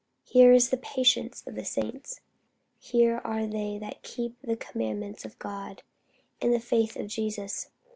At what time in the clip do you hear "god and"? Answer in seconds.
5.37-6.51